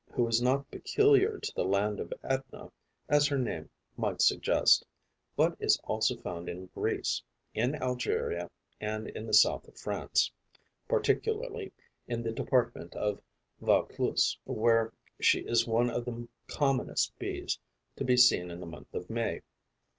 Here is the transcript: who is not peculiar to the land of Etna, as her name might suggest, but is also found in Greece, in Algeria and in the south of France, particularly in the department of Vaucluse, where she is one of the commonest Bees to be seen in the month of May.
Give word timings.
who 0.09 0.27
is 0.27 0.41
not 0.41 0.71
peculiar 0.71 1.37
to 1.37 1.53
the 1.53 1.63
land 1.63 1.99
of 1.99 2.11
Etna, 2.23 2.71
as 3.07 3.27
her 3.27 3.37
name 3.37 3.69
might 3.95 4.19
suggest, 4.19 4.83
but 5.35 5.55
is 5.59 5.79
also 5.83 6.17
found 6.19 6.49
in 6.49 6.65
Greece, 6.73 7.21
in 7.53 7.75
Algeria 7.75 8.49
and 8.79 9.07
in 9.09 9.27
the 9.27 9.33
south 9.35 9.67
of 9.67 9.77
France, 9.77 10.31
particularly 10.87 11.71
in 12.07 12.23
the 12.23 12.31
department 12.31 12.95
of 12.95 13.21
Vaucluse, 13.61 14.39
where 14.45 14.91
she 15.19 15.41
is 15.41 15.67
one 15.67 15.91
of 15.91 16.05
the 16.05 16.27
commonest 16.47 17.13
Bees 17.19 17.59
to 17.95 18.03
be 18.03 18.17
seen 18.17 18.49
in 18.49 18.59
the 18.59 18.65
month 18.65 18.91
of 18.95 19.07
May. 19.07 19.43